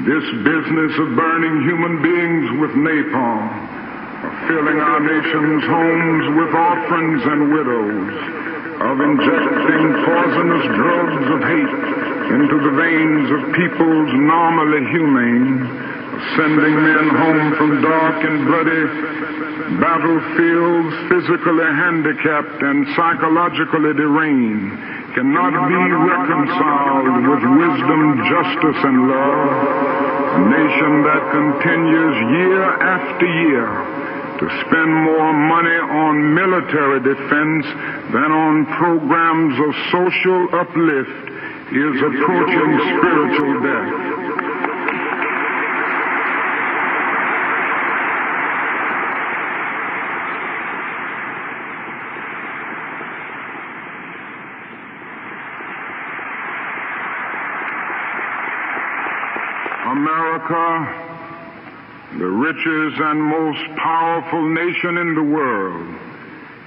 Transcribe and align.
This 0.00 0.24
business 0.32 0.92
of 0.96 1.12
burning 1.12 1.60
human 1.68 2.00
beings 2.00 2.48
with 2.56 2.72
napalm, 2.72 3.44
of 4.24 4.32
filling 4.48 4.80
our 4.80 5.00
nation's 5.04 5.64
homes 5.68 6.24
with 6.40 6.50
orphans 6.56 7.20
and 7.28 7.40
widows, 7.52 8.08
of 8.80 8.96
injecting 8.96 9.84
poisonous 10.00 10.66
drugs 10.72 11.26
of 11.36 11.40
hate 11.44 11.76
into 12.32 12.56
the 12.64 12.72
veins 12.80 13.28
of 13.28 13.40
peoples 13.52 14.08
normally 14.24 14.88
humane, 14.88 15.68
of 15.68 16.20
sending 16.32 16.74
men 16.80 17.06
home 17.20 17.48
from 17.60 17.82
dark 17.84 18.24
and 18.24 18.38
bloody 18.48 18.84
battlefields, 19.84 20.96
physically 21.12 21.68
handicapped 21.76 22.62
and 22.62 22.88
psychologically 22.96 23.92
deranged, 24.00 24.89
cannot 25.14 25.52
be 25.68 25.74
reconciled 25.74 27.10
with 27.26 27.42
wisdom, 27.42 28.02
justice, 28.30 28.80
and 28.84 29.08
love. 29.08 30.00
A 30.30 30.42
nation 30.46 30.92
that 31.02 31.22
continues 31.34 32.16
year 32.38 32.64
after 32.78 33.26
year 33.26 33.70
to 34.38 34.46
spend 34.64 34.90
more 35.04 35.32
money 35.32 35.78
on 35.90 36.34
military 36.34 37.00
defense 37.00 37.66
than 38.12 38.30
on 38.30 38.66
programs 38.78 39.58
of 39.58 39.74
social 39.90 40.48
uplift 40.54 41.30
is 41.70 42.02
approaching 42.02 42.70
spiritual 42.98 43.60
death. 43.62 44.30
America, 59.90 60.58
the 62.18 62.24
richest 62.64 63.00
and 63.00 63.22
most 63.22 63.76
powerful 63.76 64.48
nation 64.48 64.98
in 64.98 65.14
the 65.14 65.22
world, 65.22 65.96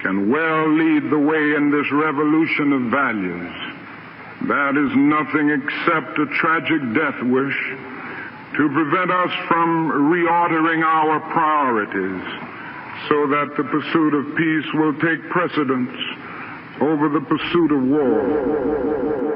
can 0.02 0.30
well 0.30 0.72
lead 0.72 1.10
the 1.10 1.18
way 1.18 1.54
in 1.54 1.70
this 1.70 1.90
revolution 1.92 2.72
of 2.72 2.82
values. 2.90 3.52
That 4.48 4.76
is 4.76 4.90
nothing 4.96 5.50
except 5.50 6.18
a 6.18 6.26
tragic 6.38 6.82
death 6.94 7.22
wish 7.22 7.56
to 8.56 8.68
prevent 8.68 9.10
us 9.10 9.32
from 9.48 9.90
reordering 10.12 10.84
our 10.84 11.20
priorities 11.32 12.22
so 13.08 13.26
that 13.28 13.56
the 13.56 13.64
pursuit 13.64 14.14
of 14.14 14.36
peace 14.36 14.72
will 14.74 14.94
take 15.00 15.28
precedence 15.30 15.96
over 16.80 17.08
the 17.08 17.20
pursuit 17.20 17.72
of 17.72 17.82
war. 17.82 19.33